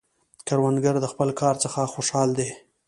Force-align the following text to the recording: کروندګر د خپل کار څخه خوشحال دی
کروندګر 0.47 0.95
د 1.01 1.05
خپل 1.13 1.29
کار 1.41 1.55
څخه 1.63 1.91
خوشحال 1.93 2.29
دی 2.39 2.49